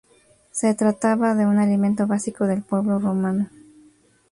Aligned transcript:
Se 0.49 0.73
trataba 0.73 1.35
de 1.35 1.45
un 1.45 1.59
alimento 1.59 2.07
básico 2.07 2.47
del 2.47 2.63
pueblo 2.63 2.97
romano. 2.97 3.49